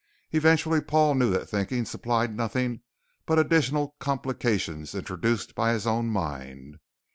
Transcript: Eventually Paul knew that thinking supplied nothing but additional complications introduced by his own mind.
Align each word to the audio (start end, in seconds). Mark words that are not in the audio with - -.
Eventually 0.31 0.81
Paul 0.81 1.13
knew 1.13 1.29
that 1.29 1.45
thinking 1.47 1.85
supplied 1.85 2.35
nothing 2.35 2.81
but 3.27 3.37
additional 3.37 3.95
complications 3.99 4.95
introduced 4.95 5.53
by 5.53 5.73
his 5.73 5.85
own 5.85 6.07
mind. 6.09 6.79